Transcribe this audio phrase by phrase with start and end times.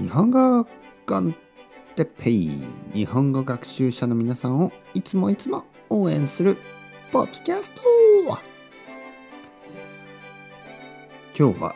[0.00, 0.66] 日本語
[1.06, 1.34] コン
[1.94, 2.50] テッペイ
[2.94, 6.56] 日本語学習者の皆さんをいつもいつも応援する
[7.12, 7.82] ポッドキャスト。
[11.38, 11.74] 今日は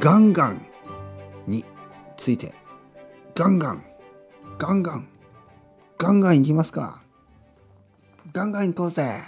[0.00, 0.66] ガンガン
[1.46, 1.64] に
[2.16, 2.52] ついて
[3.36, 3.84] ガンガン
[4.58, 5.08] ガンガン
[5.96, 7.04] ガンガンいきますか。
[8.32, 9.20] ガンガン行こうぜ。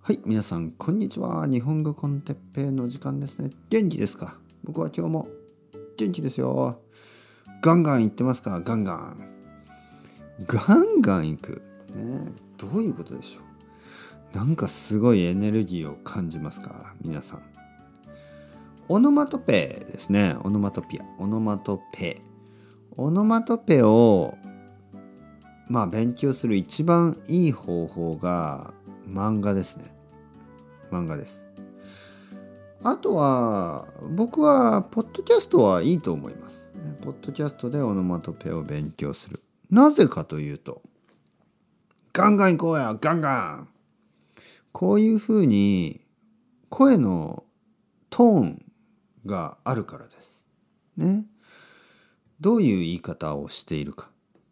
[0.00, 1.46] はい皆さんこんにちは。
[1.46, 3.50] 日本語コンテッペイの時間ですね。
[3.68, 4.38] 元気ですか？
[4.62, 5.28] 僕は今日も
[5.96, 6.80] 元気ですよ。
[7.62, 9.30] ガンガン行ってますかガンガン。
[10.46, 11.62] ガンガン行く、
[11.94, 13.40] ね、どういうことでしょ
[14.34, 14.36] う？
[14.36, 17.42] なんかすごいエネルギーを感じますか皆さん。
[18.88, 21.04] オノマトペですねオノマトピア。
[21.18, 22.20] オノマトペ。
[22.96, 24.36] オノマトペを
[25.68, 28.74] まあ勉強する一番いい方法が
[29.08, 29.94] 漫画ですね。
[30.90, 31.46] 漫画です。
[32.86, 36.70] あとは僕はポッドキャストはいいと思います。
[37.00, 39.42] ポッドキャストでオノマトペを勉強する。
[39.70, 40.82] なぜかというと
[42.12, 43.68] ガンガン行こうやガンガン。
[44.72, 46.02] こういうふうに
[46.68, 47.44] 声の
[48.10, 48.64] トーン
[49.24, 50.46] があるからです。
[50.98, 51.24] ね。
[52.38, 54.10] どういう言い方をしているか。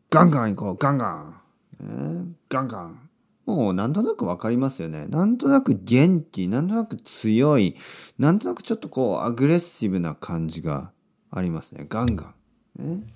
[0.08, 1.34] ガンガン行こうガンガ
[1.80, 3.10] ン、ね、ガンガン。
[3.46, 5.06] もうなんとなくわかりますよね。
[5.08, 7.76] なんとなく元気、なんとなく強い、
[8.18, 10.92] なんとなくちょっとこうアグレッシブな感じが
[11.30, 11.86] ありますね。
[11.88, 12.34] ガンガ
[12.78, 13.00] ン。
[13.00, 13.06] ね、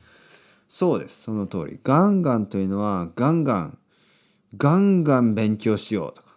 [0.68, 1.22] そうです。
[1.22, 1.78] その通り。
[1.82, 3.78] ガンガンというのはガンガン、
[4.56, 6.34] ガンガン勉強しようとか、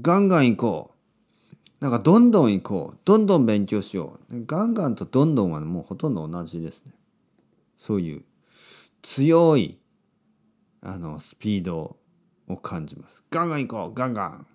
[0.00, 0.96] ガンガン行こう。
[1.80, 2.98] なんかどんどん行こう。
[3.04, 4.44] どんどん勉強しよう。
[4.46, 6.92] ガンガンとどんどんはもうほとんど同じですね。
[7.76, 8.24] そういう
[9.02, 9.78] 強い
[10.80, 11.96] あのスピード
[12.48, 13.24] を感じます。
[13.30, 13.94] ガンガン行こう。
[13.94, 14.46] ガンガン、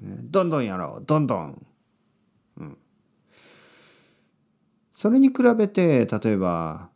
[0.00, 1.04] ね、どんどんやろう。
[1.04, 1.66] どんどん、
[2.58, 2.78] うん、
[4.94, 6.90] それに比べて例えば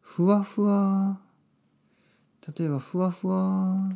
[0.00, 1.20] ふわふわ。
[2.58, 3.90] 例えばふわふわ。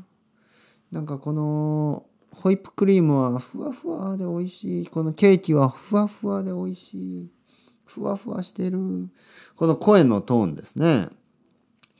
[0.90, 4.86] なんかこのホイップクリームはふわふわで美味しい。
[4.86, 7.30] このケーキはふわふわで美味しい。
[7.84, 9.08] ふわふわしてる。
[9.56, 11.08] この声のトーンですね。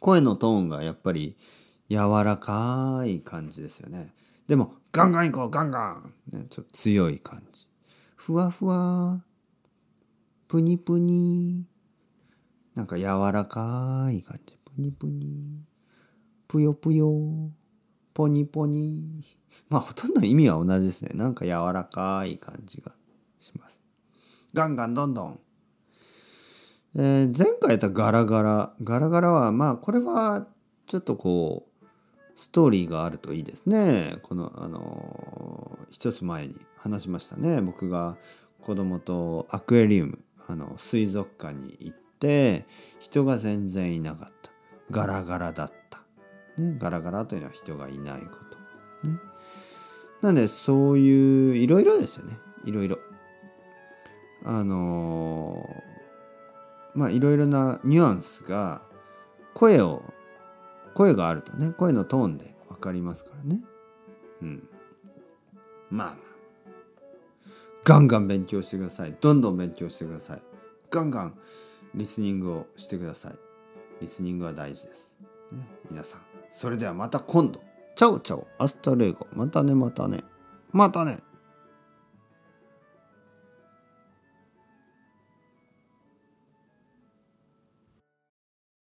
[0.01, 1.37] 声のトーンがやっぱり
[1.91, 4.15] 柔らかい感じですよね。
[4.47, 7.69] でも、ガンガン行こう、ガンガン、ね、ちょっと強い感じ。
[8.15, 9.25] ふわふわ、
[10.47, 11.67] ぷにぷに、
[12.77, 14.57] なんか柔らかい感じ。
[14.65, 15.65] ぷにぷに、
[16.47, 17.51] ぷよぷよ、
[18.15, 19.25] ぽにぽに。
[19.69, 21.11] まあ、ほとんど意味は同じですね。
[21.15, 22.93] なんか柔らかい感じが
[23.41, 23.81] します。
[24.55, 25.41] ガンガンどんどん。
[26.95, 28.75] えー、前回やったガラガラ。
[28.83, 30.47] ガラガラは、まあ、これは、
[30.87, 31.70] ちょっとこう、
[32.41, 34.17] ストーリーがあるといいですね。
[34.23, 37.61] このあの一つ前に話しましたね。
[37.61, 38.17] 僕が
[38.63, 40.19] 子供とアクエリウム
[40.49, 42.65] あの水族館に行って
[42.99, 44.51] 人が全然いなかった。
[44.91, 46.01] ガラガラだった。
[46.57, 48.29] ね、ガラガラというのは人がいないこ
[49.03, 49.07] と。
[49.07, 49.19] ね、
[50.23, 52.39] なんでそういういろいろですよね。
[52.65, 52.99] いろいろ。
[54.47, 55.63] あの
[56.95, 58.81] まあいろいろなニュアンスが
[59.53, 60.03] 声を
[61.01, 63.63] 声があるとね声のトーンで分かりますからね。
[64.43, 64.69] うん。
[65.91, 66.17] まあまあ。
[67.85, 69.17] ガンガン勉強してください。
[69.19, 70.43] どんどん勉強してください。
[70.91, 71.39] ガンガン
[71.95, 73.33] リスニングをしてください。
[74.03, 75.17] リスニングは大事です、
[75.53, 76.21] ね、皆さん。
[76.53, 77.63] それではまた今度。
[77.97, 78.47] チャオチャオ。
[78.59, 79.27] アスタレイゴ。
[79.33, 80.23] またねまたね。
[80.71, 81.21] またね。